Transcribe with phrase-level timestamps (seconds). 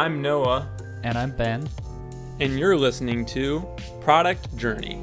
[0.00, 0.66] I'm Noah,
[1.04, 1.68] And I'm Ben.
[2.40, 3.68] and you're listening to
[4.00, 4.98] Product Journey.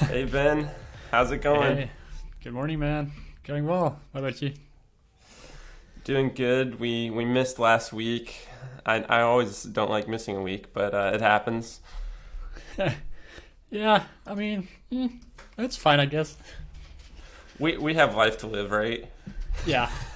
[0.00, 0.68] Hey Ben,
[1.10, 1.76] how's it going?
[1.78, 1.90] Hey,
[2.44, 3.12] good morning, man.
[3.44, 3.98] Going well.
[4.12, 4.52] How about you?
[6.04, 6.78] Doing good.
[6.78, 8.46] We we missed last week.
[8.84, 11.80] I I always don't like missing a week, but uh, it happens.
[13.70, 15.18] Yeah, I mean, mm,
[15.56, 16.36] it's fine, I guess.
[17.58, 19.06] We we have life to live, right?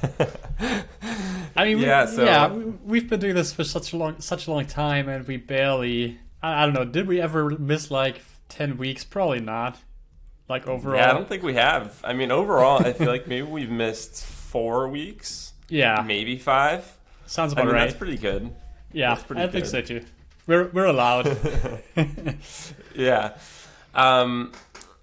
[0.02, 0.82] Yeah.
[1.56, 4.20] I mean, Yeah, we, so- yeah, we- we've been doing this for such a long,
[4.20, 6.18] such a long time, and we barely.
[6.42, 6.84] I, I don't know.
[6.84, 9.05] Did we ever miss like ten weeks?
[9.05, 9.77] Probably not.
[10.48, 10.96] Like overall.
[10.96, 12.00] Yeah, I don't think we have.
[12.05, 16.84] I mean, overall, I feel like maybe we've missed four weeks, Yeah, maybe five.
[17.27, 17.84] sounds I about mean, right.
[17.86, 18.50] that's pretty good.
[18.92, 19.70] yeah, that's pretty I think good.
[19.70, 20.05] so too.
[20.46, 21.36] We're we're allowed.
[22.94, 23.36] Yeah.
[23.94, 24.52] Um.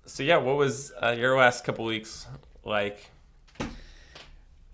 [0.05, 2.27] So yeah, what was uh, your last couple weeks
[2.65, 3.09] like?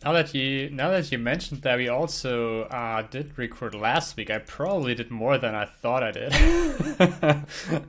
[0.04, 4.30] Now that you now that you mentioned that we also uh, did record last week,
[4.30, 6.34] I probably did more than I thought I did.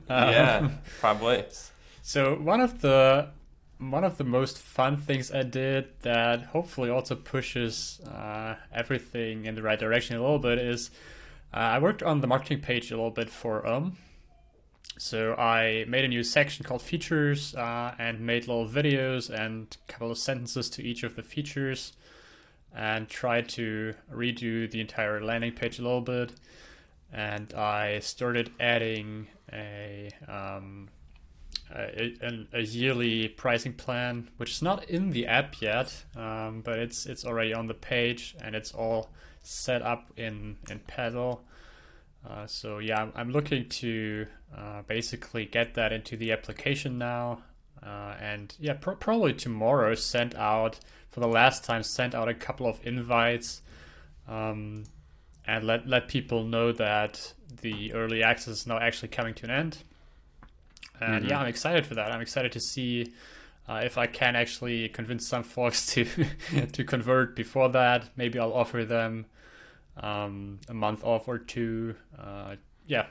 [0.07, 1.43] Um, yeah, probably.
[2.01, 3.29] So one of the
[3.79, 9.55] one of the most fun things I did that hopefully also pushes uh, everything in
[9.55, 10.91] the right direction a little bit is
[11.53, 13.97] uh, I worked on the marketing page a little bit for um.
[14.97, 19.91] So I made a new section called features uh, and made little videos and a
[19.91, 21.91] couple of sentences to each of the features
[22.75, 26.33] and tried to redo the entire landing page a little bit.
[27.13, 30.89] And I started adding a um,
[31.73, 37.05] a, a, yearly pricing plan, which is not in the app yet, um, but it's
[37.05, 39.09] it's already on the page and it's all
[39.41, 41.43] set up in in Paddle.
[42.27, 47.43] Uh, so yeah, I'm, looking to uh, basically get that into the application now,
[47.83, 50.79] uh, and yeah, pro- probably tomorrow send out
[51.15, 53.61] for the last time send out a couple of invites,
[54.27, 54.83] um,
[55.47, 57.31] and let let people know that
[57.61, 59.77] the early access is now actually coming to an end.
[60.99, 62.11] And yeah, I'm excited for that.
[62.11, 63.13] I'm excited to see
[63.69, 66.05] uh, if I can actually convince some folks to
[66.73, 68.09] to convert before that.
[68.17, 69.25] Maybe I'll offer them
[69.95, 71.95] um, a month off or two.
[72.19, 72.57] Uh,
[72.87, 73.05] yeah,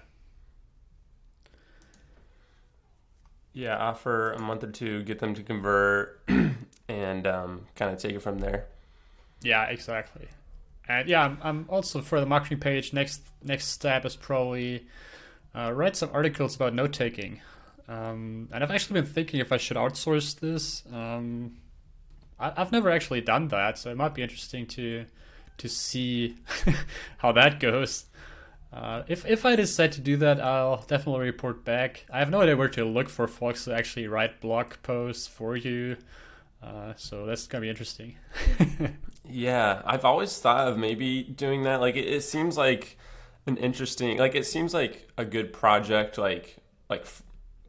[3.54, 6.20] Yeah, offer a month or two, get them to convert,
[6.88, 8.66] and um, kind of take it from there.
[9.42, 10.28] yeah, exactly.
[10.88, 12.92] And yeah, I'm, also for the marketing page.
[12.92, 14.86] Next next step is probably
[15.54, 17.40] uh, write some articles about note taking.
[17.88, 20.82] Um, and I've actually been thinking if I should outsource this.
[20.92, 21.58] Um,
[22.38, 25.06] I, I've never actually done that, so it might be interesting to
[25.58, 26.36] to see
[27.18, 28.06] how that goes.
[28.74, 32.04] Uh, if if I decide to do that, I'll definitely report back.
[32.12, 35.56] I have no idea where to look for folks to actually write blog posts for
[35.56, 35.96] you.
[36.60, 38.16] Uh, so that's gonna be interesting.
[39.26, 41.80] Yeah, I've always thought of maybe doing that.
[41.80, 42.98] Like, it, it seems like
[43.46, 46.56] an interesting, like, it seems like a good project, like,
[46.90, 47.22] like f-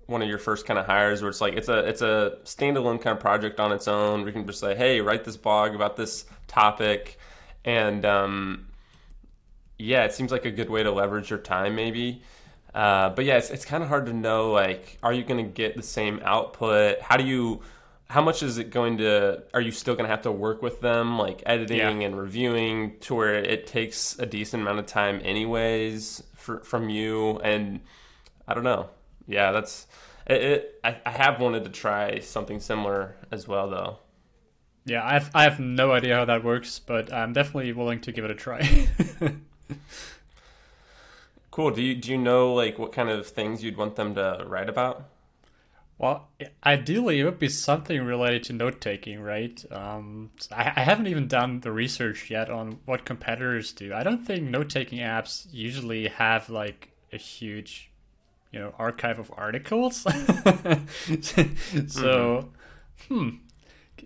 [0.05, 3.01] one of your first kind of hires, where it's like it's a it's a standalone
[3.01, 4.23] kind of project on its own.
[4.25, 7.17] We can just say, hey, write this blog about this topic,
[7.63, 8.67] and um,
[9.77, 12.21] yeah, it seems like a good way to leverage your time, maybe.
[12.73, 14.51] Uh, but yeah, it's, it's kind of hard to know.
[14.51, 17.01] Like, are you going to get the same output?
[17.01, 17.61] How do you?
[18.07, 19.43] How much is it going to?
[19.53, 22.07] Are you still going to have to work with them, like editing Yeah.
[22.07, 27.39] and reviewing, to where it takes a decent amount of time, anyways, for, from you?
[27.39, 27.79] And
[28.47, 28.89] I don't know.
[29.27, 29.87] Yeah, that's
[30.27, 30.41] it.
[30.43, 33.99] it I, I have wanted to try something similar as well, though.
[34.85, 38.11] Yeah, I have I have no idea how that works, but I'm definitely willing to
[38.11, 38.87] give it a try.
[41.51, 41.71] Cool.
[41.71, 44.67] Do you do you know like what kind of things you'd want them to write
[44.67, 45.05] about?
[45.97, 46.27] well,
[46.65, 49.63] ideally, it would be something related to note taking, right?
[49.71, 53.93] Um, I, I haven't even done the research yet on what competitors do.
[53.93, 57.91] I don't think note taking apps usually have like a huge,
[58.51, 60.05] you know, archive of articles.
[61.87, 62.49] so,
[63.07, 63.29] hmm,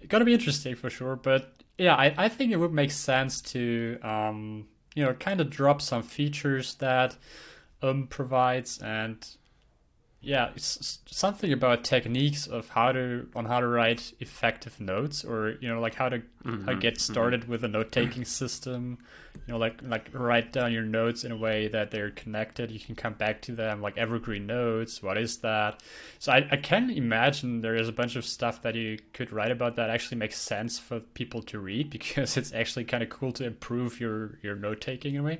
[0.07, 1.15] gonna be interesting for sure.
[1.15, 5.49] But yeah, I, I think it would make sense to um, you know kind of
[5.49, 7.15] drop some features that
[7.81, 9.35] um provides and
[10.21, 15.55] yeah it's something about techniques of how to on how to write effective notes or
[15.61, 18.97] you know like how to how to get started with a note taking system.
[19.47, 22.69] You know like like write down your notes in a way that they're connected.
[22.69, 25.81] You can come back to them like evergreen notes what is that?
[26.19, 29.51] So i, I can imagine there is a bunch of stuff that you could write
[29.51, 33.31] about that actually makes sense for people to read because it's actually kind of cool
[33.33, 35.39] to improve your your note taking in a way.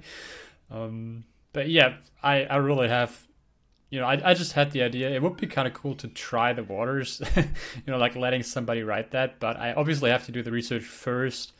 [0.71, 3.27] Um, but yeah i i really have
[3.89, 5.09] you know, I, I just had the idea.
[5.09, 7.43] It would be kind of cool to try the waters, you
[7.87, 9.39] know, like letting somebody write that.
[9.39, 11.53] But I obviously have to do the research first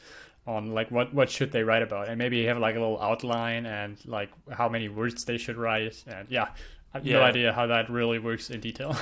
[0.46, 3.66] on like what what should they write about, and maybe have like a little outline
[3.66, 6.50] and like how many words they should write, and yeah.
[6.92, 8.96] I have no idea how that really works in detail.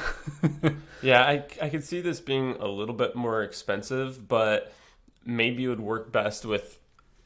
[1.02, 4.74] Yeah, I, I could see this being a little bit more expensive, but
[5.24, 6.80] maybe it would work best with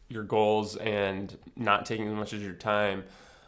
[0.10, 3.06] your goals and not taking as much of your time.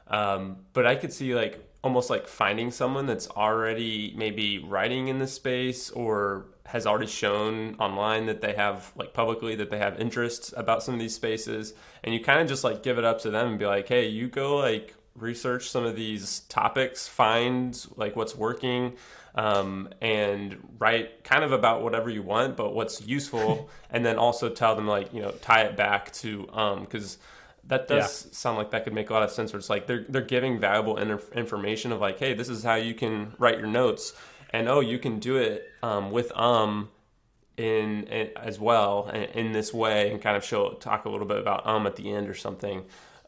[0.08, 5.20] Um, but I could see like almost like finding someone that's already maybe writing in
[5.20, 10.00] this space or has already shown online that they have like publicly that they have
[10.00, 13.20] interests about some of these spaces and you kind of just like give it up
[13.20, 17.86] to them and be like hey you go like research some of these topics find
[17.98, 18.94] like what's working
[19.36, 24.50] um, and write kind of about whatever you want but what's useful and then also
[24.50, 27.18] tell them like you know tie it back to um because
[27.66, 30.06] that does sound like that could make a lot of sense where it's like they're,
[30.10, 34.14] they're giving valuable information of like hey this is how you can write your notes
[34.52, 36.90] and oh you can do it um, with um
[37.58, 41.28] in, in as well in, in this way and kind of show talk a little
[41.28, 42.86] bit about um at the end or something.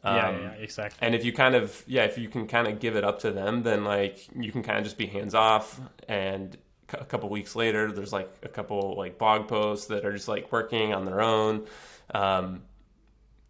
[0.07, 1.07] Yeah, Um, yeah, yeah, exactly.
[1.07, 3.31] and if you kind of yeah if you can kind of give it up to
[3.31, 6.57] them then like you can kind of just be hands off and
[6.93, 10.51] a couple weeks later there's like a couple like blog posts that are just like
[10.51, 11.65] working on their own.
[12.13, 12.63] Um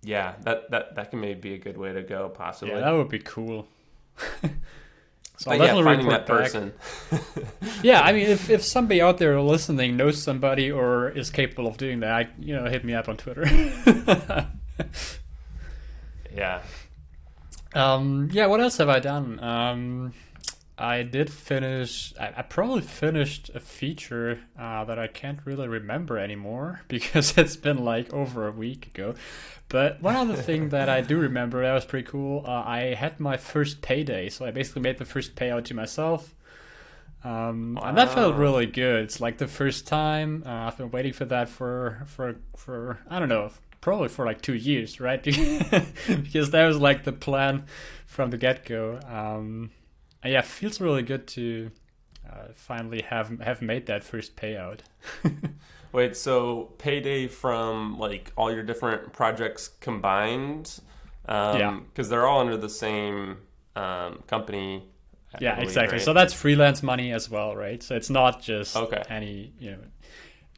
[0.05, 2.91] yeah that that that can maybe be a good way to go possibly Yeah, that
[2.91, 3.67] would be cool.
[5.37, 6.51] so but I'll yeah definitely finding that back.
[6.51, 6.73] person
[7.83, 11.77] Yeah, I mean, if, if somebody out there listening knows somebody or is capable of
[11.77, 13.45] doing that, you know, hit me up on Twitter.
[16.33, 16.61] yeah
[17.73, 19.37] um, yeah, what else have I done?
[19.43, 20.13] Um,
[20.77, 22.13] I did finish.
[22.19, 27.55] I, I probably finished a feature uh, that I can't really remember anymore because it's
[27.55, 29.15] been like over a week ago.
[29.69, 32.43] But one other thing that I do remember that was pretty cool.
[32.45, 36.35] Uh, I had my first payday, so I basically made the first payout to myself.
[37.23, 39.05] Um, and that felt really good.
[39.05, 40.43] It's like the first time.
[40.45, 43.49] Uh, I've been waiting for that for for for I don't know,
[43.81, 45.23] probably for like two years, right?
[46.07, 47.63] because that was like the plan
[48.05, 48.99] from the get go.
[49.07, 49.71] Um,
[50.25, 51.71] yeah, it feels really good to
[52.29, 54.79] uh, finally have have made that first payout.
[55.91, 60.79] wait so payday from like all your different projects combined
[61.27, 61.79] um Yeah.
[61.87, 63.37] because they're all under the same
[63.75, 64.83] um company
[65.33, 65.97] I yeah, believe, exactly.
[65.97, 66.05] right?
[66.05, 67.83] So that's freelance money as well, right?
[67.83, 69.03] So it's not just Okay.
[69.09, 69.77] any, you know,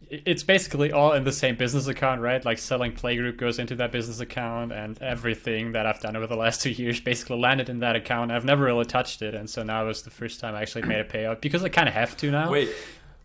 [0.09, 2.43] it's basically all in the same business account, right?
[2.43, 6.35] Like selling Playgroup goes into that business account, and everything that I've done over the
[6.37, 8.31] last two years basically landed in that account.
[8.31, 10.99] I've never really touched it, and so now was the first time I actually made
[10.99, 12.49] a payout because I kind of have to now.
[12.51, 12.69] Wait,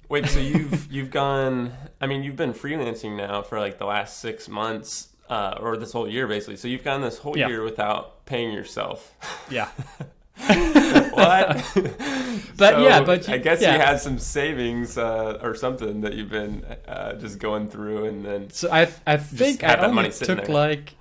[0.09, 0.27] wait.
[0.27, 1.73] So you've you've gone.
[2.01, 5.93] I mean, you've been freelancing now for like the last six months, uh, or this
[5.93, 6.57] whole year, basically.
[6.57, 7.49] So you've gone this whole Yeah.
[7.49, 9.15] year without paying yourself.
[9.51, 9.69] Yeah,
[11.13, 11.63] what?
[12.57, 13.69] But So yeah, but I guess yeah.
[13.69, 18.25] you had some savings uh, or something that you've been uh, just going through, and
[18.25, 20.49] then So I I think I only took there.
[20.49, 20.97] like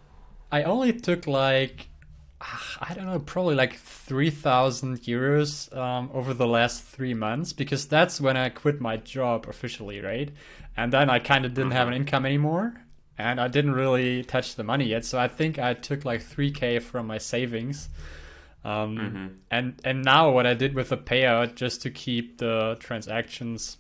[0.52, 1.90] I only took like
[2.42, 7.54] ah, I don't know probably like three thousand euros um, over the last three months
[7.54, 10.32] because that's when I quit my job officially, right?
[10.78, 11.94] And then I kind of didn't have Mm-hmm.
[11.94, 12.82] an income anymore,
[13.18, 15.06] and I didn't really touch the money yet.
[15.06, 17.90] So I think I took like three k from my savings.
[18.64, 19.28] Um, Mm-hmm.
[19.50, 23.78] and and now what I did with the payout just to keep the transactions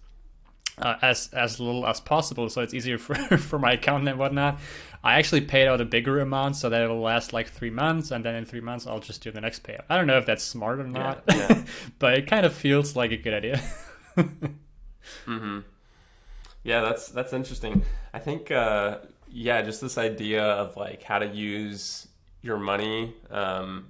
[0.80, 4.60] uh, as as little as possible, so it's easier for for my accountant and whatnot.
[5.04, 8.24] I actually paid out a bigger amount so that it'll last like three months, and
[8.26, 9.84] then in three months I'll just do the next payout.
[9.90, 11.64] I don't know if that's smart or not, yeah.
[12.00, 13.62] but it kind of feels like a good idea.
[15.28, 15.60] Mm-hmm.
[16.64, 17.84] Yeah, that's that's interesting.
[18.14, 22.08] I think uh, yeah, just this idea of like how to use
[22.42, 23.88] your money um,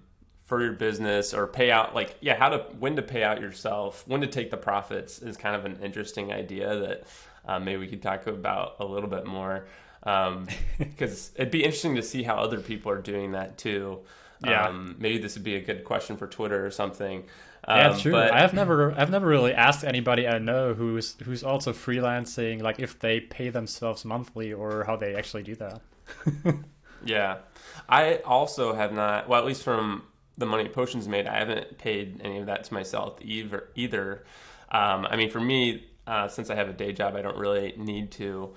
[0.52, 4.04] for your business or pay out like yeah, how to when to pay out yourself,
[4.06, 7.04] when to take the profits is kind of an interesting idea that
[7.48, 9.66] uh, maybe we could talk about a little bit more
[10.78, 14.00] because it'd be interesting to see how other people are doing that too.
[14.44, 14.68] Yeah.
[14.68, 17.24] Um, maybe this would be a good question for Twitter or something.
[17.66, 18.12] yeah, Um, true.
[18.12, 22.62] But I have never I've never really asked anybody I know who's who's also freelancing,
[22.62, 25.82] like if they pay themselves monthly or how they actually do that.
[27.04, 27.38] Yeah.
[27.90, 30.04] I also have not, well, at least from
[30.42, 33.70] the money Potions made, I haven't paid any of that to myself either.
[33.76, 34.26] either.
[34.70, 37.74] Um, I mean, for me, uh, since I have a day job, I don't really
[37.78, 38.54] need to.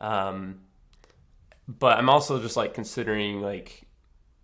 [0.00, 0.60] Um,
[1.68, 3.85] but I'm also just like considering like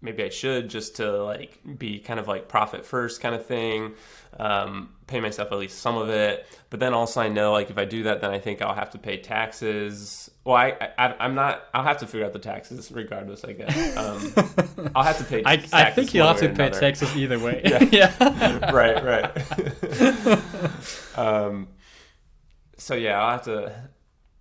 [0.02, 3.94] maybe I should just to like be kind of like profit first kind of thing,
[4.38, 6.46] um, pay myself at least some of it.
[6.68, 8.90] But then also I know like if I do that, then I think I'll have
[8.90, 10.30] to pay taxes.
[10.44, 11.62] Well, I, I I'm not.
[11.72, 13.44] I'll have to figure out the taxes regardless.
[13.44, 15.42] I guess um, I'll have to pay.
[15.46, 16.80] I, taxes I think you'll have to pay another.
[16.80, 17.62] taxes either way.
[17.72, 17.84] Yeah.
[17.92, 18.70] yeah.
[18.72, 20.38] right, right.
[21.16, 21.68] um,
[22.76, 23.72] so yeah, I'll have to.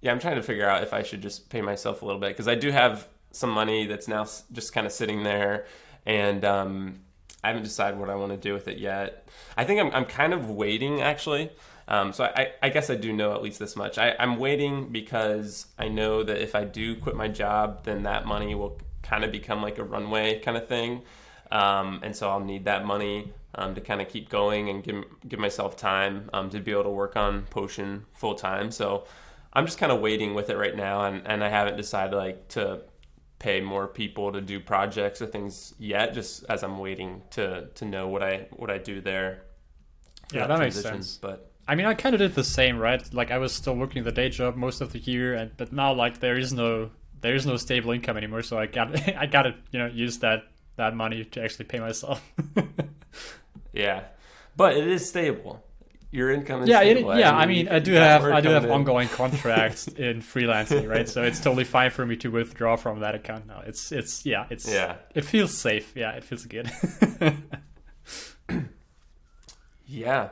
[0.01, 2.29] Yeah, I'm trying to figure out if I should just pay myself a little bit
[2.29, 5.65] because I do have some money that's now just kind of sitting there,
[6.05, 6.99] and um,
[7.43, 9.27] I haven't decided what I want to do with it yet.
[9.57, 11.51] I think I'm I'm kind of waiting actually.
[11.87, 13.97] Um, so I, I guess I do know at least this much.
[13.97, 18.25] I, I'm waiting because I know that if I do quit my job, then that
[18.25, 21.01] money will kind of become like a runway kind of thing.
[21.51, 25.03] Um, and so I'll need that money um, to kind of keep going and give,
[25.27, 28.71] give myself time um, to be able to work on Potion full time.
[28.71, 29.05] So
[29.51, 32.47] I'm just kind of waiting with it right now, and, and I haven't decided like
[32.49, 32.81] to
[33.41, 36.13] pay more people to do projects or things yet.
[36.13, 39.43] Just as I'm waiting to to know what I what I do there.
[40.31, 41.17] Yeah, that, that makes sense.
[41.17, 43.01] But I mean, I kind of did the same, right?
[43.13, 45.91] Like I was still working the day job most of the year, and but now
[45.91, 49.43] like there is no there is no stable income anymore, so I got I got
[49.43, 50.43] to you know use that
[50.77, 52.21] that money to actually pay myself.
[53.73, 54.03] yeah,
[54.55, 55.63] but it is stable.
[56.11, 56.81] Your income is yeah.
[56.81, 57.33] It, yeah.
[57.33, 58.71] I mean, I do have I do have in.
[58.71, 61.07] ongoing contracts in freelancing, right?
[61.07, 63.63] So it's totally fine for me to withdraw from that account now.
[63.65, 65.93] It's it's yeah, it's yeah, it feels safe.
[65.95, 66.69] Yeah, it feels good.
[69.85, 70.29] yeah.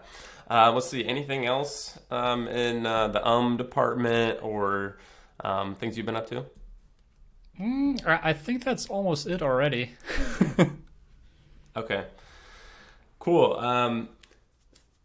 [0.50, 1.06] Uh, let's see.
[1.06, 4.98] Anything else um, in uh, the um department or
[5.44, 6.46] um, things you've been up to?
[7.60, 9.92] Mm, I think that's almost it already.
[11.76, 12.06] okay.
[13.20, 13.54] Cool.
[13.54, 14.10] Um,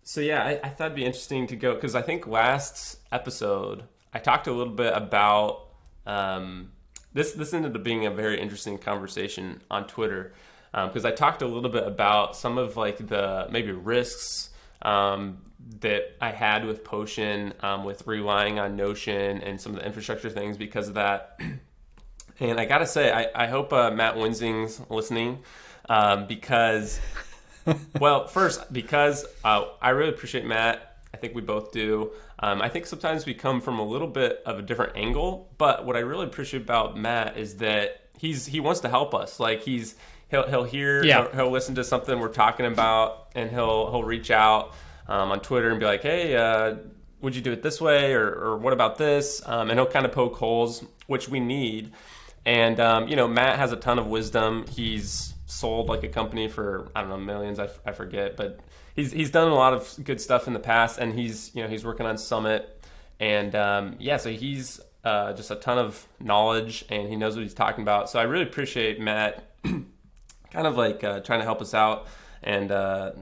[0.04, 3.84] so yeah, I, I, thought it'd be interesting to go because I think last episode
[4.12, 5.68] I talked a little bit about
[6.06, 6.70] um,
[7.12, 7.32] this.
[7.32, 10.32] This ended up being a very interesting conversation on Twitter
[10.72, 14.50] because um, I talked a little bit about some of like the maybe risks
[14.82, 15.38] um,
[15.80, 20.30] that I had with Potion, um, with relying on Notion and some of the infrastructure
[20.30, 21.40] things because of that.
[22.40, 25.40] and I gotta say, I, I hope uh, Matt Wensing's listening
[25.88, 27.00] um, because,
[28.00, 30.90] well, first because uh, I really appreciate Matt.
[31.12, 32.10] I think we both do.
[32.40, 35.86] Um, I think sometimes we come from a little bit of a different angle, but
[35.86, 39.38] what I really appreciate about Matt is that he's he wants to help us.
[39.38, 39.94] Like he's
[40.30, 41.22] he'll he'll hear yeah.
[41.22, 44.74] he'll, he'll, listen to something we're talking about and he'll he'll reach out
[45.08, 46.76] um, on Twitter and be like, hey, uh,
[47.20, 49.40] would you do it this way or, or what about this?
[49.46, 51.92] Um, and he'll kind of poke holes, which we need.
[52.44, 54.66] And um, you know, Matt has a ton of wisdom.
[54.70, 57.58] He's sold like a company for I don't know millions.
[57.58, 58.60] I, I forget, but
[58.94, 61.68] he's he's done a lot of good stuff in the past, and he's you know
[61.68, 62.84] he's working on Summit,
[63.20, 67.42] and um, yeah, so he's uh, just a ton of knowledge, and he knows what
[67.42, 68.10] he's talking about.
[68.10, 72.06] So I really appreciate Matt kind of like uh, trying to help us out
[72.42, 73.12] and uh,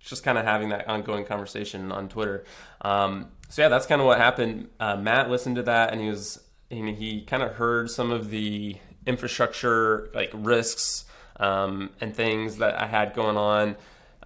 [0.00, 2.44] just kind of having that ongoing conversation on Twitter.
[2.80, 4.68] Um, so yeah, that's kind of what happened.
[4.80, 8.30] Uh, Matt listened to that and he was and he kind of heard some of
[8.30, 11.04] the infrastructure like risks
[11.36, 13.76] um, and things that I had going on.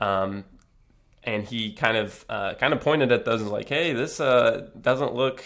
[0.01, 0.45] Um,
[1.25, 4.21] and he kind of uh, kind of pointed at those and was like, "Hey, this
[4.21, 5.45] uh, doesn't look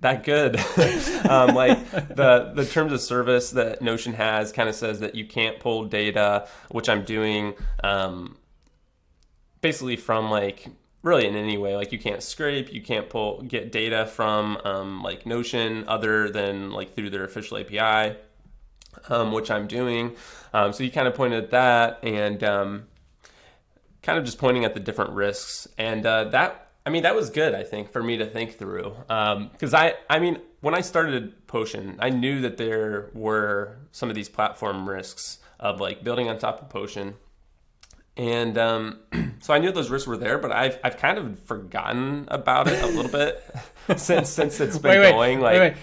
[0.00, 0.56] that good.
[1.28, 5.26] um, like the the terms of service that Notion has kind of says that you
[5.26, 7.54] can't pull data, which I'm doing,
[7.84, 8.36] um,
[9.60, 10.68] basically from like
[11.02, 11.76] really in any way.
[11.76, 16.72] Like you can't scrape, you can't pull get data from um, like Notion other than
[16.72, 18.16] like through their official API,
[19.08, 20.16] um, which I'm doing.
[20.52, 22.86] Um, so you kind of pointed at that and um,
[24.02, 27.30] kind of just pointing at the different risks and uh, that I mean, that was
[27.30, 28.94] good, I think, for me to think through.
[29.06, 34.08] Because um, I, I mean, when I started Potion, I knew that there were some
[34.08, 37.14] of these platform risks of like building on top of Potion.
[38.16, 38.98] And um,
[39.40, 42.82] so I knew those risks were there, but I've, I've kind of forgotten about it
[42.82, 43.42] a little bit
[43.96, 45.40] since since it's been wait, wait, going.
[45.40, 45.74] Like, wait,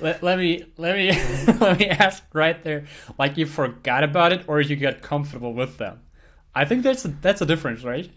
[0.00, 1.10] let, let me let me
[1.60, 2.86] let me ask right there.
[3.18, 6.00] Like you forgot about it, or you got comfortable with them?
[6.54, 8.10] I think that's a, that's a difference, right?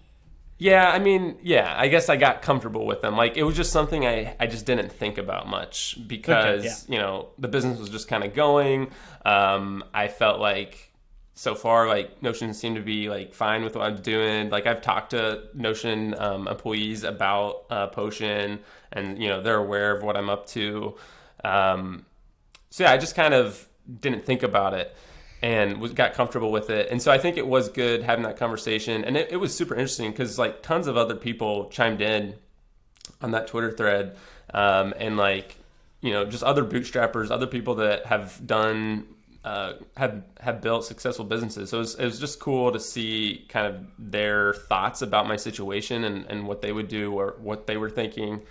[0.60, 3.16] Yeah, I mean, yeah, I guess I got comfortable with them.
[3.16, 6.96] Like it was just something I, I just didn't think about much because, okay, yeah.
[6.96, 8.90] you know, the business was just kind of going.
[9.24, 10.92] Um, I felt like
[11.36, 14.50] so far like Notion seemed to be like fine with what I'm doing.
[14.50, 18.60] Like I've talked to Notion um, employees about uh, Potion
[18.92, 20.96] and, you know, they're aware of what I'm up to.
[21.44, 22.06] Um,
[22.70, 23.68] so yeah, I just kind of
[24.02, 24.96] didn't think about it
[25.42, 26.90] and was, got comfortable with it.
[26.92, 29.04] And so I think it was good having that conversation.
[29.06, 32.36] And it, it was super interesting because like tons of other people chimed in
[33.22, 34.18] on that Twitter thread.
[34.54, 35.56] Um, and like,
[36.02, 39.06] you know, just other bootstrappers, other people that have done,
[39.44, 41.70] uh, have, have built successful businesses.
[41.70, 45.36] So it was, it was just cool to see kind of their thoughts about my
[45.36, 48.42] situation and, and what they would do or what they were thinking.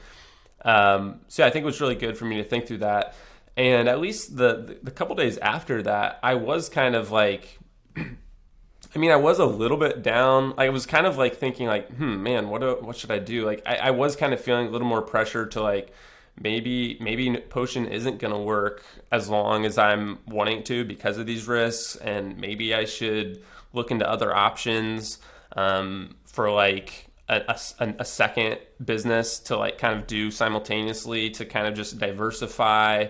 [0.64, 3.14] Um, so yeah, I think it was really good for me to think through that.
[3.56, 7.58] And at least the the couple days after that, I was kind of like,
[7.96, 10.54] I mean, I was a little bit down.
[10.58, 13.44] I was kind of like thinking like, hmm, man, what do, what should I do?
[13.44, 15.92] Like, I, I was kind of feeling a little more pressure to like
[16.40, 21.26] maybe maybe Potion isn't going to work as long as I'm wanting to because of
[21.26, 25.18] these risks, and maybe I should look into other options
[25.56, 31.44] um, for like a, a, a, second business to like kind of do simultaneously to
[31.44, 33.06] kind of just diversify.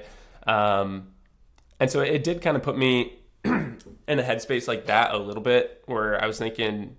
[0.47, 1.09] Um,
[1.79, 5.43] and so it did kind of put me in a headspace like that a little
[5.43, 6.97] bit where I was thinking,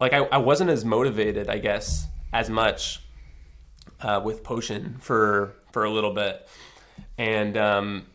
[0.00, 3.00] like, I, I wasn't as motivated, I guess, as much
[4.00, 6.46] uh, with Potion for for a little bit.
[7.18, 8.06] And, um,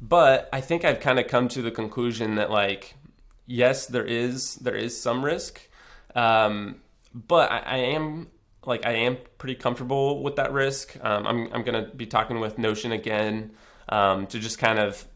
[0.00, 2.94] but I think I've kind of come to the conclusion that, like,
[3.46, 5.60] yes, there is there is some risk,
[6.14, 6.76] um,
[7.14, 8.28] but I, I, am
[8.64, 10.96] like I am pretty comfortable with that risk.
[11.00, 13.52] Um, I'm I'm gonna be talking with Notion again
[13.88, 15.06] um, to just kind of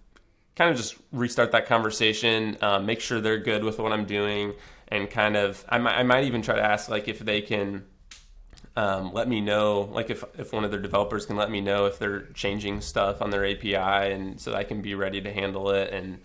[0.55, 4.55] kind of just restart that conversation, uh, make sure they're good with what I'm doing,
[4.89, 7.85] and kind of I might I might even try to ask like if they can.
[8.77, 11.87] Um, let me know, like if, if one of their developers can let me know
[11.87, 15.33] if they're changing stuff on their API, and so that I can be ready to
[15.33, 15.93] handle it.
[15.93, 16.21] And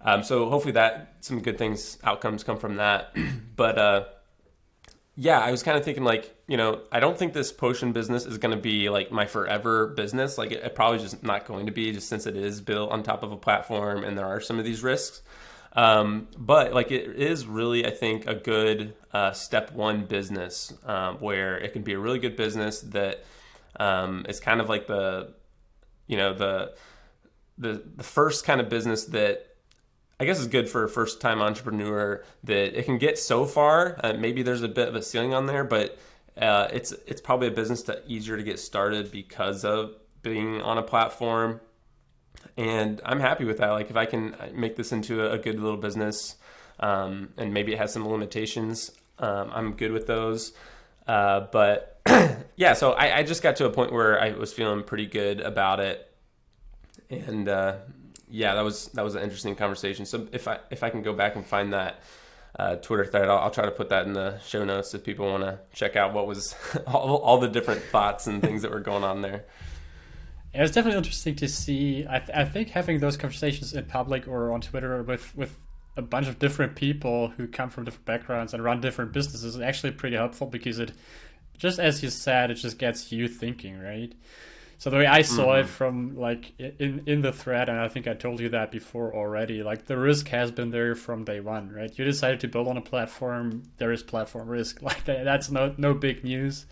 [0.00, 3.14] um, so hopefully that some good things outcomes come from that.
[3.56, 4.04] but uh,
[5.14, 8.24] yeah, I was kind of thinking like you know I don't think this potion business
[8.24, 10.38] is going to be like my forever business.
[10.38, 13.02] Like it, it, probably just not going to be just since it is built on
[13.02, 15.22] top of a platform and there are some of these risks.
[15.74, 21.16] Um, but like it is really I think a good uh, step one business um,
[21.16, 23.24] where it can be a really good business that
[23.78, 25.34] um, is kind of like the
[26.06, 26.74] you know the
[27.58, 29.51] the the first kind of business that
[30.22, 33.98] I guess it's good for a first time entrepreneur that it can get so far.
[34.04, 35.98] Uh, maybe there's a bit of a ceiling on there, but
[36.40, 40.78] uh, it's it's probably a business that easier to get started because of being on
[40.78, 41.60] a platform.
[42.56, 43.70] And I'm happy with that.
[43.70, 46.36] Like if I can make this into a, good little business,
[46.78, 50.52] um, and maybe it has some limitations, um, I'm good with those.
[51.04, 52.00] Uh, but
[52.54, 55.40] yeah, so I, I, just got to a point where I was feeling pretty good
[55.40, 56.14] about it,
[57.10, 57.78] and uh,
[58.32, 60.06] yeah, that was that was an interesting conversation.
[60.06, 62.00] So if I if I can go back and find that
[62.58, 65.26] uh, Twitter thread, I'll, I'll, try to put that in the show notes if people
[65.26, 66.54] want to check out what was
[66.86, 69.44] all, all the different thoughts and things that were going on there.
[70.54, 72.06] It was definitely interesting to see.
[72.08, 75.58] I, th- I think having those conversations in public or on Twitter with with
[75.94, 79.60] a bunch of different people who come from different backgrounds and run different businesses is
[79.60, 80.92] actually pretty helpful because it
[81.58, 84.14] just as you said, it just gets you thinking, right?
[84.82, 85.60] So the way I saw mm-hmm.
[85.60, 89.14] it from like in in the thread, and I think I told you that before
[89.14, 89.62] already.
[89.62, 91.96] Like the risk has been there from day one, right?
[91.96, 93.62] You decided to build on a platform.
[93.76, 94.82] There is platform risk.
[94.82, 96.66] Like that's no no big news.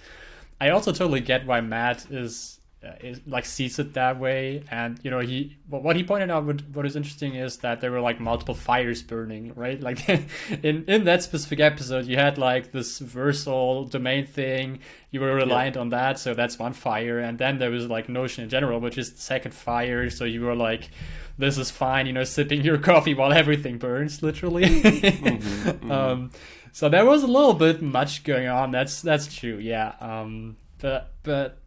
[0.61, 4.65] I also totally get why Matt is uh, is, like sees it that way.
[4.71, 7.91] And you know he what he pointed out what, what is interesting is that there
[7.91, 9.81] were like multiple fires burning right?
[9.91, 14.79] Like in in that specific episode you had like this Vercel domain thing.
[15.11, 15.83] You were reliant yeah.
[15.83, 17.19] on that so that's one fire.
[17.19, 20.09] And then there was like notion in general which is the second fire.
[20.09, 20.91] So you were like
[21.37, 24.65] this is fine you know sipping your coffee while everything burns literally.
[24.65, 25.91] Mm-hmm, mm-hmm.
[25.91, 26.31] Um,
[26.73, 28.71] so there was a little bit much going on.
[28.71, 29.95] That's that's true yeah.
[30.01, 31.60] Um but but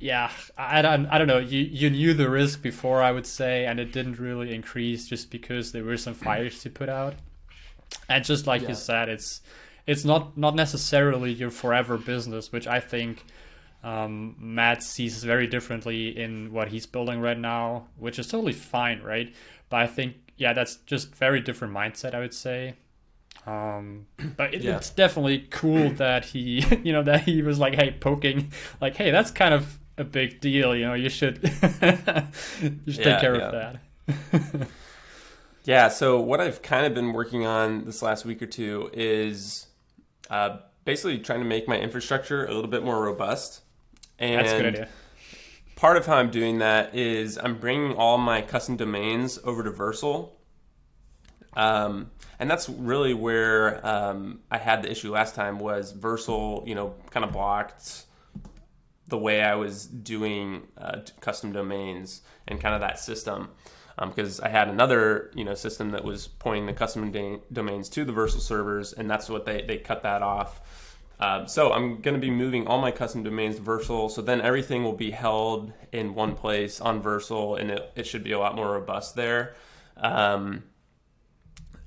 [0.00, 1.38] yeah, I don't, I don't know.
[1.38, 5.30] You you knew the risk before, I would say, and it didn't really increase just
[5.30, 7.14] because there were some fires to put out.
[8.08, 8.68] And just like yeah.
[8.68, 9.40] you said, it's
[9.86, 13.24] it's not not necessarily your forever business, which I think
[13.82, 19.02] um, Matt sees very differently in what he's building right now, which is totally fine,
[19.02, 19.34] right?
[19.68, 22.74] But I think yeah, that's just very different mindset, I would say.
[23.46, 24.06] Um,
[24.36, 24.76] but it, yeah.
[24.76, 29.10] it's definitely cool that he, you know, that he was like, hey, poking, like, hey,
[29.10, 30.74] that's kind of a big deal.
[30.74, 31.50] You know, you should you
[32.60, 33.48] should yeah, take care yeah.
[33.48, 34.68] of that.
[35.64, 35.88] yeah.
[35.88, 39.66] So what I've kind of been working on this last week or two is
[40.30, 43.62] uh, basically trying to make my infrastructure a little bit more robust.
[44.18, 44.88] And That's a good idea.
[45.76, 49.70] Part of how I'm doing that is I'm bringing all my custom domains over to
[49.70, 50.30] Vercel.
[51.54, 56.74] Um, and that's really where um, I had the issue last time was Vercel, you
[56.74, 58.06] know, kind of blocked
[59.08, 63.50] the way I was doing uh, custom domains and kind of that system.
[63.98, 67.88] Because um, I had another, you know, system that was pointing the custom da- domains
[67.90, 70.60] to the Vercel servers, and that's what they they cut that off.
[71.18, 74.08] Uh, so I'm going to be moving all my custom domains to Vercel.
[74.08, 78.22] So then everything will be held in one place on Vercel, and it, it should
[78.22, 79.54] be a lot more robust there.
[79.96, 80.62] Um,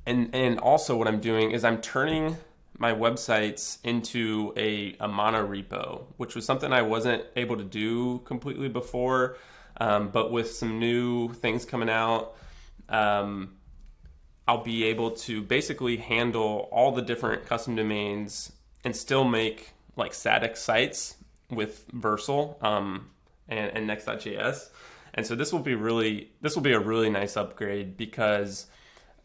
[0.06, 2.38] and and also what I'm doing is I'm turning
[2.82, 8.20] my websites into a, a mono repo, which was something I wasn't able to do
[8.26, 9.38] completely before.
[9.80, 12.36] Um, but with some new things coming out,
[12.90, 13.54] um,
[14.48, 18.52] I'll be able to basically handle all the different custom domains
[18.84, 21.16] and still make like static sites
[21.50, 22.62] with Vercel.
[22.64, 23.12] Um,
[23.48, 24.70] and, and Next.js.
[25.14, 28.68] And so this will be really this will be a really nice upgrade because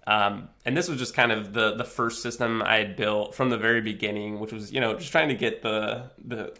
[0.06, 3.50] um, and this was just kind of the the first system I had built from
[3.50, 6.52] the very beginning, which was you know just trying to get the the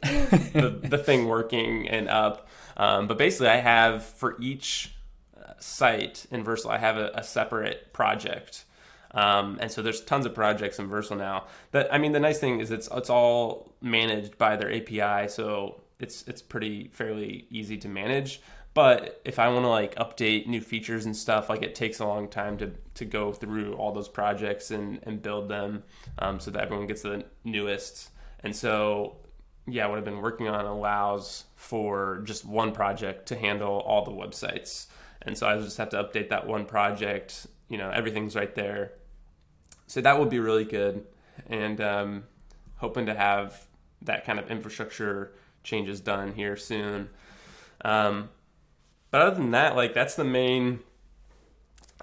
[0.52, 2.48] the, the, thing working and up.
[2.76, 4.94] Um, but basically, I have for each
[5.36, 8.64] uh, site in Vercel, I have a, a separate project.
[9.12, 11.46] Um, and so there's tons of projects in Vercel now.
[11.70, 15.82] That I mean, the nice thing is it's it's all managed by their API, so
[16.00, 18.40] it's it's pretty fairly easy to manage.
[18.76, 22.04] But if I want to like update new features and stuff, like it takes a
[22.04, 25.82] long time to, to go through all those projects and, and build them
[26.18, 28.10] um, so that everyone gets the newest.
[28.40, 29.16] And so,
[29.66, 34.10] yeah, what I've been working on allows for just one project to handle all the
[34.10, 34.88] websites.
[35.22, 37.46] And so I just have to update that one project.
[37.70, 38.92] You know, everything's right there.
[39.86, 41.06] So that would be really good.
[41.48, 42.24] And um,
[42.74, 43.58] hoping to have
[44.02, 47.08] that kind of infrastructure changes done here soon.
[47.82, 48.28] Um,
[49.16, 50.80] but other than that, like that's the main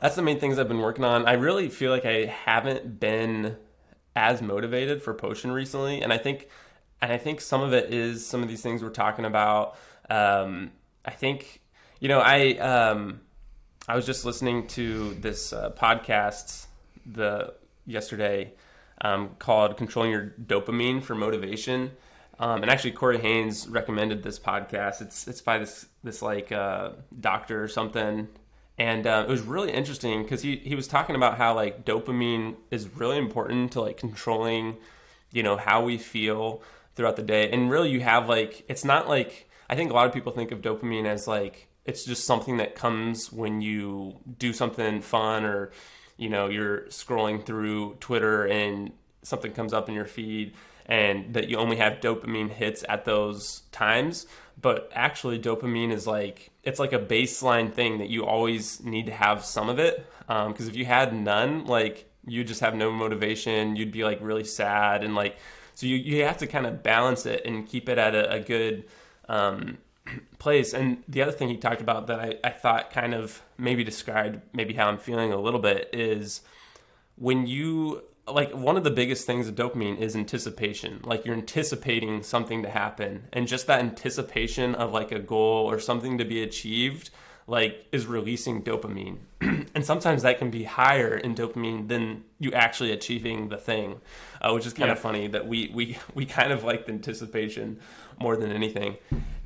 [0.01, 1.27] that's the main things I've been working on.
[1.27, 3.55] I really feel like I haven't been
[4.15, 6.49] as motivated for potion recently, and I think
[7.03, 9.77] and I think some of it is some of these things we're talking about.
[10.09, 10.71] Um,
[11.05, 11.61] I think
[11.99, 13.21] you know I um,
[13.87, 16.65] I was just listening to this uh, podcast
[17.05, 17.53] the
[17.85, 18.53] yesterday
[19.01, 21.91] um, called "Controlling Your Dopamine for Motivation,"
[22.39, 25.01] Um, and actually, Corey Haines recommended this podcast.
[25.01, 28.27] It's it's by this this like uh, doctor or something,
[28.77, 32.55] and uh, it was really interesting because he he was talking about how like dopamine
[32.71, 34.77] is really important to like controlling,
[35.31, 36.63] you know, how we feel
[36.95, 37.51] throughout the day.
[37.51, 40.51] And really, you have like it's not like I think a lot of people think
[40.51, 45.71] of dopamine as like it's just something that comes when you do something fun or
[46.17, 48.91] you know you're scrolling through Twitter and
[49.21, 50.53] something comes up in your feed
[50.85, 54.27] and that you only have dopamine hits at those times.
[54.61, 59.13] But actually dopamine is like it's like a baseline thing that you always need to
[59.13, 60.05] have some of it.
[60.19, 63.75] Because um, if you had none like you just have no motivation.
[63.75, 65.37] You'd be like really sad and like
[65.75, 68.39] so you, you have to kind of balance it and keep it at a, a
[68.39, 68.85] good
[69.27, 69.77] um,
[70.39, 70.73] place.
[70.73, 74.41] And the other thing he talked about that I, I thought kind of maybe described
[74.53, 76.41] maybe how i'm feeling a little bit is
[77.15, 81.01] when you like one of the biggest things of dopamine is anticipation.
[81.03, 85.79] Like you're anticipating something to happen and just that anticipation of like a goal or
[85.79, 87.09] something to be achieved
[87.47, 89.17] like is releasing dopamine.
[89.75, 93.99] And sometimes that can be higher in dopamine than you actually achieving the thing
[94.39, 94.93] uh, which is kind yeah.
[94.93, 97.79] of funny that we we we kind of like the anticipation
[98.19, 98.97] more than anything.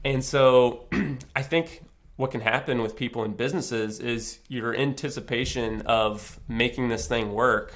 [0.03, 0.85] And so
[1.35, 1.83] i think
[2.17, 7.73] what can happen with people in businesses is your anticipation of making this thing work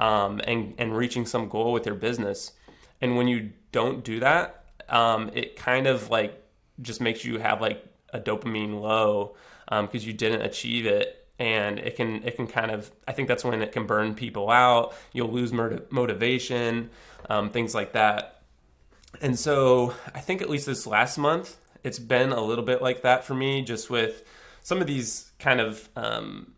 [0.00, 2.52] um, and and reaching some goal with your business.
[3.00, 6.42] And when you don't do that, um, it kind of like
[6.80, 9.36] just makes you have like a dopamine low
[9.66, 13.28] because um, you didn't achieve it, and it can it can kind of I think
[13.28, 14.94] that's when it can burn people out.
[15.12, 16.90] You'll lose motivation,
[17.28, 18.42] um, things like that.
[19.20, 23.02] And so I think at least this last month, it's been a little bit like
[23.02, 24.22] that for me, just with
[24.62, 26.52] some of these kind of um,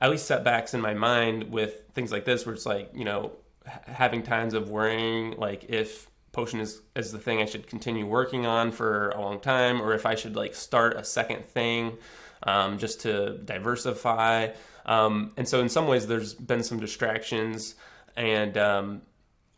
[0.00, 3.32] at least setbacks in my mind with things like this, where it's like you know
[3.86, 8.46] having times of worrying like if potion is is the thing I should continue working
[8.46, 11.98] on for a long time, or if I should like start a second thing
[12.42, 14.48] um, just to diversify.
[14.86, 17.74] Um, and so in some ways, there's been some distractions,
[18.16, 19.02] and um,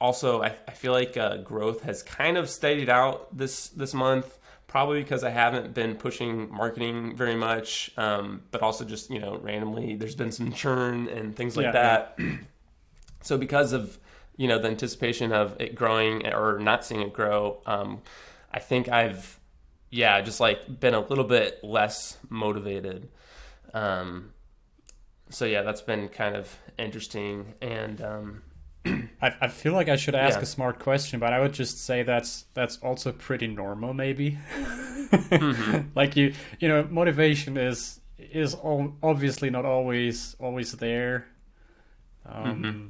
[0.01, 4.39] also I, I, feel like uh, growth has kind of steadied out this this month
[4.73, 9.37] probably because I haven't been pushing marketing very much, um, but also just you know
[9.37, 12.15] randomly there's been some churn and things like yeah, that.
[12.19, 12.37] Yeah.
[13.21, 13.99] so because of
[14.39, 18.01] you know the anticipation of it growing or not seeing it grow, um,
[18.51, 19.39] I think I've
[19.91, 23.11] yeah just like been a little bit less motivated.
[23.75, 24.33] Um,
[25.29, 28.43] so yeah, that's been kind of interesting and um,
[28.85, 30.43] I, I feel like I should ask yeah.
[30.43, 34.39] a smart question, but I would just say that's that's also pretty normal, maybe.
[34.61, 35.89] mm-hmm.
[35.95, 38.57] Like you, you know, motivation is is
[39.03, 41.27] obviously not always always there.
[42.25, 42.87] Um, mm-hmm.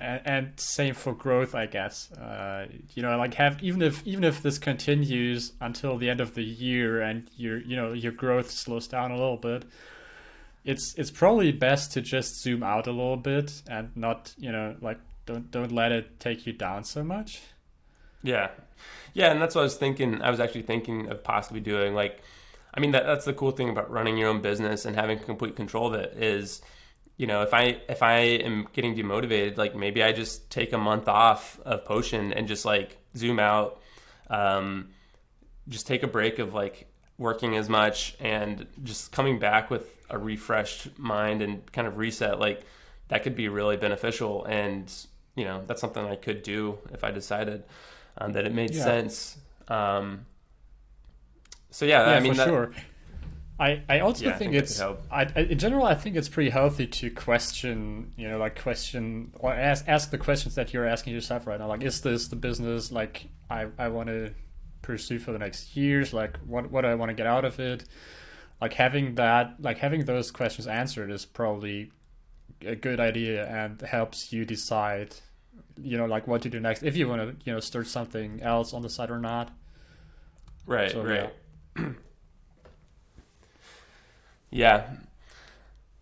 [0.00, 2.10] and, and, same for growth, I guess.
[2.12, 6.34] Uh, you know, like have even if even if this continues until the end of
[6.34, 9.64] the year and your you know your growth slows down a little bit,
[10.64, 14.76] it's it's probably best to just zoom out a little bit and not you know
[14.80, 17.40] like don't don't let it take you down so much.
[18.22, 18.50] Yeah,
[19.14, 20.22] yeah, and that's what I was thinking.
[20.22, 22.22] I was actually thinking of possibly doing like,
[22.74, 25.56] I mean, that that's the cool thing about running your own business and having complete
[25.56, 26.62] control of it is,
[27.16, 30.78] you know, if I if I am getting demotivated, like maybe I just take a
[30.78, 33.80] month off of Potion and just like zoom out,
[34.30, 34.90] um,
[35.68, 36.86] just take a break of like
[37.18, 42.38] working as much and just coming back with a refreshed mind and kind of reset
[42.38, 42.62] like
[43.08, 44.92] that could be really beneficial and
[45.34, 47.62] you know that's something i could do if i decided
[48.18, 48.84] um, that it made Yeah.
[48.84, 50.26] sense um,
[51.70, 52.72] so yeah, yeah, i mean for that, sure.
[53.60, 55.02] I, I also Yeah, I think, think it's could help.
[55.10, 59.32] I, I, in general I think it's pretty healthy to question you know like question
[59.38, 62.36] or ask ask the questions that you're asking yourself right now like is this the
[62.36, 64.34] business like I, I want to
[64.80, 67.60] pursue for the next years like what what do I want to get out of
[67.60, 67.84] it
[68.60, 71.92] like having that like having those questions answered is probably
[72.64, 75.14] a good idea and helps you decide
[75.76, 78.40] you know like what to do next if you want to you know start something
[78.42, 79.50] else on the side or not.
[80.66, 81.32] Right So, right.
[84.50, 84.90] yeah.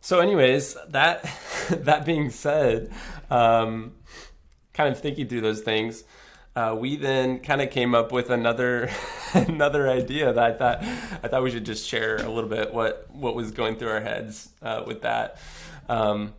[0.01, 1.25] So anyways that
[1.71, 2.93] that being said
[3.31, 3.93] um,
[4.73, 6.05] kind of thinking through those things
[6.57, 8.91] uh, we then kind of came up with another
[9.35, 10.83] another idea that I thought
[11.23, 14.01] I thought we should just share a little bit what what was going through our
[14.01, 15.39] heads uh, with that.
[15.89, 16.35] Um,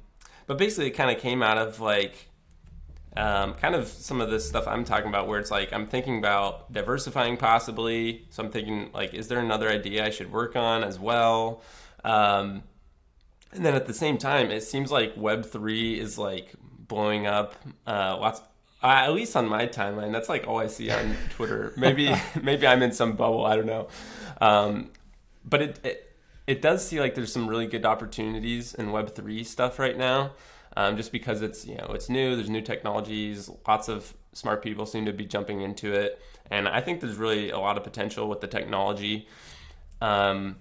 [0.51, 2.27] but basically, it kind of came out of like
[3.15, 6.17] um, kind of some of this stuff I'm talking about, where it's like I'm thinking
[6.17, 8.25] about diversifying possibly.
[8.31, 11.61] So I'm thinking like, is there another idea I should work on as well?
[12.03, 12.63] Um,
[13.53, 17.55] and then at the same time, it seems like Web three is like blowing up.
[17.87, 18.41] Uh, lots,
[18.83, 20.11] uh, at least on my timeline.
[20.11, 21.71] That's like all I see on Twitter.
[21.77, 23.45] Maybe maybe I'm in some bubble.
[23.45, 23.87] I don't know.
[24.41, 24.91] Um,
[25.45, 26.10] but it, it
[26.51, 30.33] it does see like there's some really good opportunities in Web three stuff right now.
[30.75, 34.85] Um, just because it's you know it's new, there's new technologies, lots of smart people
[34.85, 38.27] seem to be jumping into it, and I think there's really a lot of potential
[38.27, 39.29] with the technology.
[40.01, 40.57] Um,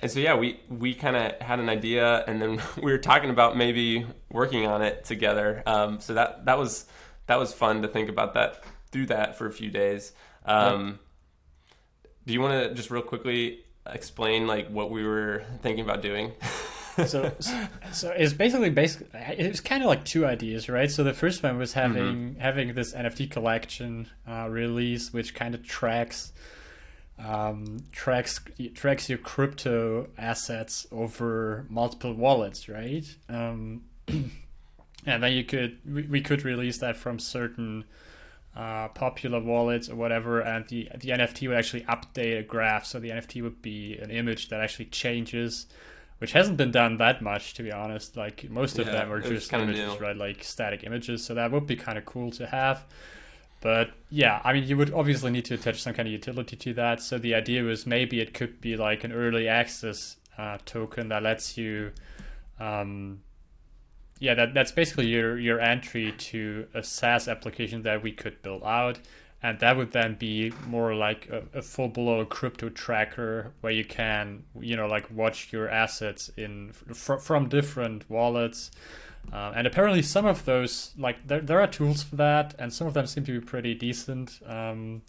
[0.00, 3.30] and so yeah, we we kind of had an idea, and then we were talking
[3.30, 5.64] about maybe working on it together.
[5.66, 6.86] Um, so that that was
[7.26, 10.12] that was fun to think about that through that for a few days.
[10.44, 11.00] Um,
[12.24, 16.32] Do you want to just real quickly explain like what we were thinking about doing?
[17.06, 17.32] so
[17.92, 20.90] so it's basically basic it's kind of like two ideas right?
[20.90, 25.64] So the first one was having having this nft collection uh, release which kind of
[25.64, 26.32] tracks
[27.18, 28.40] um, tracks
[28.74, 33.06] tracks your crypto assets over multiple wallets right?
[33.28, 37.84] Um, and then you could we, we could release that from certain
[38.58, 42.84] uh, popular wallets or whatever, and the the NFT would actually update a graph.
[42.86, 45.66] So the NFT would be an image that actually changes,
[46.18, 48.16] which hasn't been done that much, to be honest.
[48.16, 50.04] Like most of Yeah, them are just images, new.
[50.04, 50.16] right?
[50.16, 51.24] Like static images.
[51.24, 52.84] So that would be kind of cool to have.
[53.60, 56.74] But yeah, I mean, you would obviously need to attach some kind of utility to
[56.74, 57.00] that.
[57.00, 61.22] So the idea was maybe it could be like an early access uh, token that
[61.22, 61.92] lets you
[62.60, 63.20] um,
[64.18, 68.62] yeah, that, that's basically your, your entry to a SaaS application that we could build
[68.64, 68.98] out.
[69.40, 73.84] And that would then be more like a, a full blown crypto tracker where you
[73.84, 78.72] can, you know, like watch your assets in fr- from different wallets.
[79.32, 82.86] Um, and apparently, some of those, like, there, there are tools for that, and some
[82.86, 84.40] of them seem to be pretty decent.
[84.46, 85.02] Um,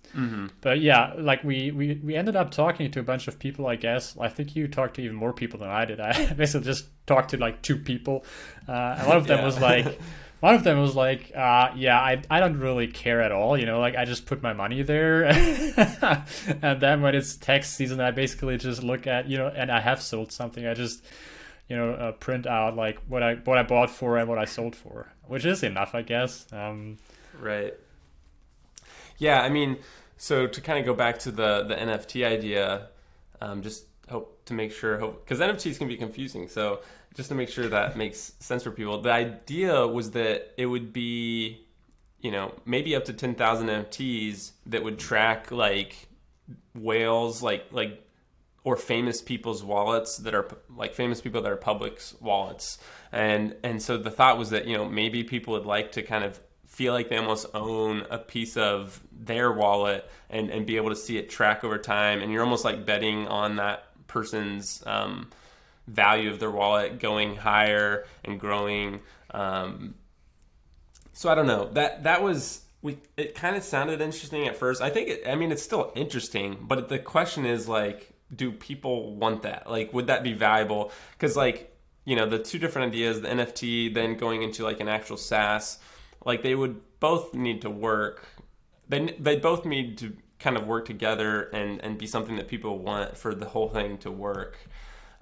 [0.61, 3.75] But yeah, like, we, we, we ended up talking to a bunch of people, I
[3.75, 4.15] guess.
[4.19, 5.99] I think you talked to even more people than I did.
[5.99, 8.25] I basically just talked to like two people.
[8.67, 9.45] Uh, and one of them Yeah.
[9.45, 9.99] was like,
[10.41, 13.65] one of them was like, uh, yeah, I, I don't really care at all, you
[13.65, 15.25] know, like I just put my money there.
[16.61, 19.79] and then when it's tax season, I basically just look at, you know, and I
[19.79, 20.65] have sold something.
[20.65, 21.05] I just,
[21.69, 24.45] you know, uh, print out like what I what I bought for and what I
[24.45, 26.45] sold for, which is enough, I guess.
[26.51, 26.97] Um,
[27.39, 27.73] Right.
[29.17, 29.77] Yeah, I mean,
[30.17, 32.87] so to kind of go back to the the NFT idea,
[33.41, 36.47] um, just hope to make sure hope because NFTs can be confusing.
[36.47, 36.81] So
[37.15, 40.91] just to make sure that makes sense for people, the idea was that it would
[40.91, 41.61] be,
[42.19, 46.07] you know, maybe up to ten thousand NFTs that would track like
[46.73, 48.03] whales, like like
[48.63, 52.77] or famous people's wallets that are like famous people that are public's wallets
[53.11, 56.23] and and so the thought was that you know maybe people would like to kind
[56.23, 60.89] of feel like they almost own a piece of their wallet and and be able
[60.89, 65.29] to see it track over time and you're almost like betting on that person's um,
[65.87, 68.99] value of their wallet going higher and growing
[69.31, 69.93] um,
[71.19, 71.69] so I don't know.
[71.73, 72.97] That that was we.
[73.17, 74.81] It kind of sounded interesting at first.
[74.81, 75.09] I think.
[75.09, 79.69] It, I mean, it's still interesting, but the question is like, do people want that?
[79.69, 80.91] Like, would that be valuable?
[81.13, 84.87] Because like, you know, the two different ideas, the NFT, then going into like an
[84.87, 85.79] actual SaaS,
[86.25, 88.27] like they would both need to work.
[88.87, 92.79] They they both need to kind of work together and and be something that people
[92.79, 94.57] want for the whole thing to work.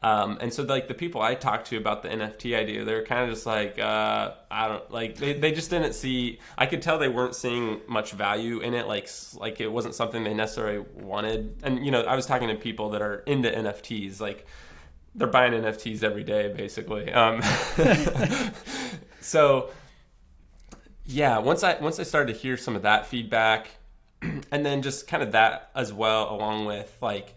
[0.08, 3.24] Um, and so like the people I talked to about the NFT idea, they're kind
[3.24, 6.40] of just like, uh, I don't like they, they just didn't see.
[6.58, 8.88] I could tell they weren't seeing much value in it.
[8.88, 11.58] Like like it wasn't something they necessarily wanted.
[11.64, 14.46] And you know, I was talking to people that are into NFTs, like
[15.14, 17.12] they're buying NFTs every day, basically.
[17.12, 17.42] Um,
[19.20, 19.72] so
[21.06, 23.72] yeah, once I once I started to hear some of that feedback,
[24.22, 27.36] and then just kind of that as well, along with like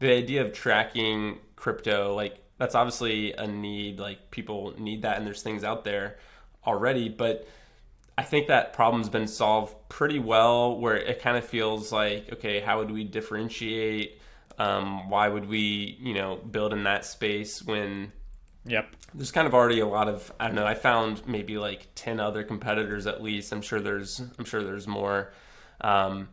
[0.00, 3.98] the idea of tracking crypto, like that's obviously a need.
[3.98, 6.18] Like people need that, and there's things out there
[6.66, 7.46] already, but
[8.16, 10.78] I think that problem's been solved pretty well.
[10.78, 14.20] Where it kind of feels like, okay, how would we differentiate?
[14.58, 18.12] Um, why would we, you know, build in that space when
[18.66, 18.86] Yep.
[19.14, 20.66] there's kind of already a lot of I don't know.
[20.66, 23.52] I found maybe like ten other competitors at least.
[23.52, 25.32] I'm sure there's I'm sure there's more.
[25.80, 26.28] Um,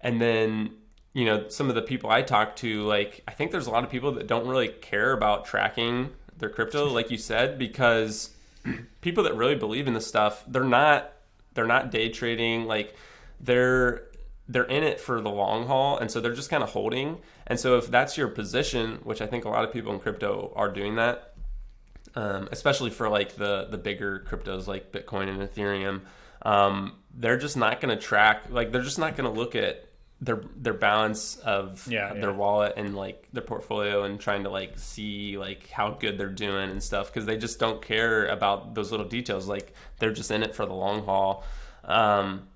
[0.00, 0.70] and then
[1.16, 3.84] you know some of the people I talk to, like I think there's a lot
[3.84, 8.36] of people that don't really care about tracking their crypto, like you said, because
[9.00, 11.10] people that really believe in this stuff, they're not
[11.54, 12.66] they're not day trading.
[12.66, 12.94] Like
[13.40, 14.02] they're
[14.46, 17.22] they're in it for the long haul, and so they're just kind of holding.
[17.46, 20.52] And so if that's your position, which I think a lot of people in crypto
[20.54, 21.32] are doing that,
[22.14, 26.02] um, especially for like the the bigger cryptos like Bitcoin and Ethereum,
[26.42, 28.50] um, they're just not going to track.
[28.50, 29.85] Like they're just not going to look at
[30.20, 32.36] their their balance of Yeah, their yeah.
[32.36, 36.70] wallet and like their portfolio and trying to like see like how good they're doing
[36.70, 39.46] and stuff because they just don't care about those little details.
[39.46, 41.44] Like they're just in it for the long haul.
[41.84, 42.48] Um,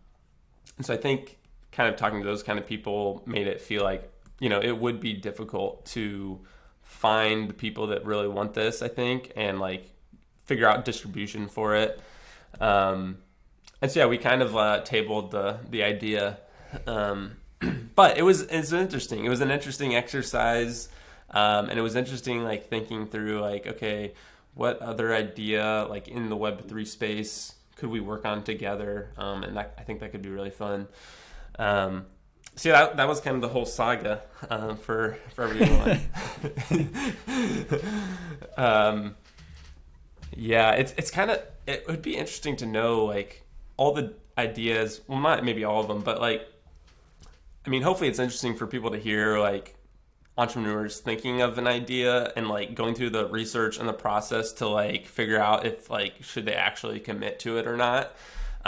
[0.78, 1.38] and so I think
[1.72, 4.76] kind of talking to those kind of people made it feel like, you know, it
[4.76, 6.40] would be difficult to
[6.82, 9.90] find the people that really want this, I think, and like
[10.46, 12.00] figure out distribution for it.
[12.60, 13.18] Um,
[13.82, 16.38] and so yeah, we kind of uh, tabled the the idea,
[16.86, 17.36] um,
[17.94, 19.24] but it was it's interesting.
[19.24, 20.88] It was an interesting exercise,
[21.30, 24.14] um, and it was interesting like thinking through like okay,
[24.54, 29.10] what other idea like in the Web three space could we work on together?
[29.16, 30.86] Um, and that, I think that could be really fun.
[31.58, 32.06] Um,
[32.56, 36.00] so yeah, that, that was kind of the whole saga uh, for for everyone.
[38.56, 39.16] um,
[40.36, 43.44] yeah, it's it's kind of it would be interesting to know like
[43.76, 45.00] all the ideas.
[45.06, 46.46] Well, not maybe all of them, but like,
[47.66, 49.74] I mean, hopefully it's interesting for people to hear like
[50.38, 54.66] entrepreneurs thinking of an idea and like going through the research and the process to
[54.66, 58.14] like figure out if like should they actually commit to it or not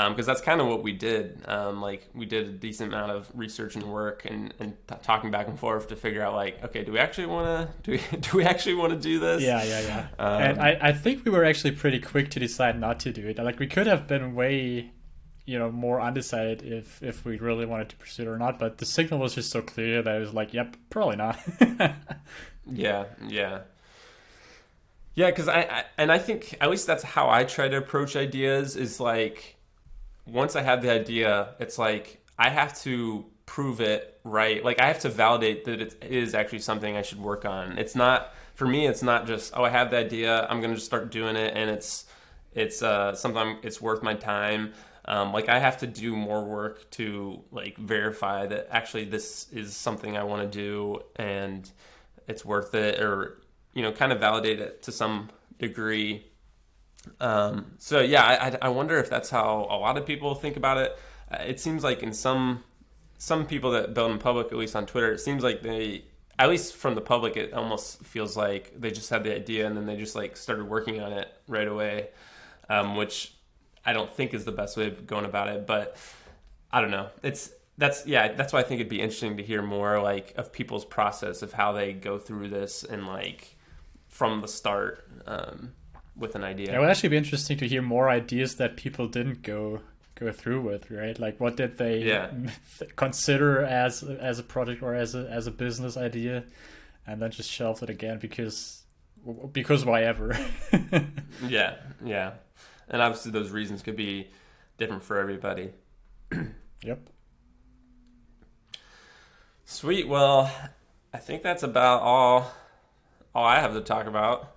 [0.09, 3.31] because that's kind of what we did um, like we did a decent amount of
[3.35, 6.83] research and work and, and t- talking back and forth to figure out like okay
[6.83, 9.62] do we actually want to do we, do we actually want to do this Yeah,
[9.62, 10.07] yeah, yeah.
[10.18, 13.28] Um, and I, I think we were actually pretty quick to decide not to do
[13.28, 13.38] it.
[13.38, 14.92] Like we could have been way,
[15.44, 18.59] you know, more undecided if if we really wanted to pursue it or not.
[18.59, 21.38] But the signal was just so clear that it was like, yep, probably not.
[22.70, 23.61] Yeah, yeah,
[25.14, 25.31] yeah.
[25.31, 28.76] Because I, I and I think at least that's how I try to approach ideas.
[28.76, 29.57] Is like
[30.26, 34.64] once I have the idea, it's like I have to prove it right.
[34.64, 37.78] Like I have to validate that it is actually something I should work on.
[37.78, 38.87] It's not for me.
[38.87, 40.46] It's not just oh I have the idea.
[40.48, 42.07] I'm gonna just start doing it, and it's
[42.55, 44.72] it's uh, something it's worth my time.
[45.05, 49.75] Um, like I have to do more work to like verify that actually this is
[49.75, 51.69] something I want to do and
[52.29, 53.43] it's worth it, or
[53.75, 56.25] you know, kind of validate it to some degree.
[57.21, 60.79] Um, so yeah, I, I- wonder if that's how a lot of people think about
[60.79, 60.97] it.
[61.31, 62.62] Uh, It seems like in some
[63.19, 66.05] some people that build in public, at least on Twitter, it seems like they,
[66.41, 69.77] at least from the public, it almost feels like they just had the idea and
[69.77, 72.09] then they just like started working on it right away,
[72.69, 73.33] um, which
[73.85, 75.66] I don't think is the best way of going about it.
[75.66, 75.97] But
[76.71, 77.09] I don't know.
[77.23, 78.33] It's that's yeah.
[78.33, 81.53] That's why I think it'd be interesting to hear more like of people's process of
[81.53, 83.57] how they go through this and like
[84.09, 85.73] from the start um,
[86.16, 86.75] with an idea.
[86.75, 89.81] it would actually be interesting to hear more ideas that people didn't go
[90.14, 91.18] go through with, right?
[91.18, 92.31] Like what did they Yeah.
[92.97, 96.45] consider as as a project or as a as a business idea,
[97.07, 98.85] and then just shelved it again because
[99.53, 100.37] because why ever?
[101.49, 102.33] Yeah, yeah.
[102.92, 104.31] And obviously those reasons could be
[104.78, 105.70] different for everybody.
[106.85, 107.08] yep.
[109.64, 110.06] Sweet.
[110.06, 110.50] Well,
[111.12, 112.52] I think that's about all
[113.35, 114.52] all I have to talk about.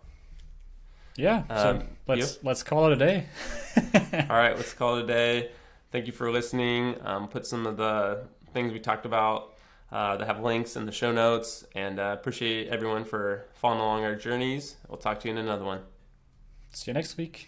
[1.16, 1.44] Yeah.
[1.48, 3.26] So Um, let's let's call it a day.
[4.30, 5.52] All right, let's call it a day.
[5.92, 6.96] Thank you for listening.
[7.06, 9.54] Um, put some of the things we talked about
[9.94, 14.04] uh, that have links in the show notes, and uh, appreciate everyone for following along
[14.04, 14.76] our journeys.
[14.90, 15.82] We'll talk to you in another one.
[16.74, 17.48] See you next week.